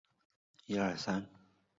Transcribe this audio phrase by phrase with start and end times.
[0.69, 1.27] 阿加汗三世。